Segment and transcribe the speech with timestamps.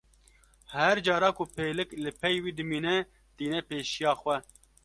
[0.73, 2.97] Her cara ku pêlik li pey wî dimîne,
[3.35, 4.37] tîne pêşiya xwe.